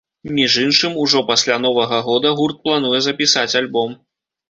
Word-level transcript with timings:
Між 0.37 0.55
іншым, 0.63 0.95
ужо 1.03 1.21
пасля 1.29 1.59
новага 1.67 2.01
года 2.09 2.35
гурт 2.43 2.61
плануе 2.67 3.07
запісаць 3.11 3.51
альбом. 3.65 3.99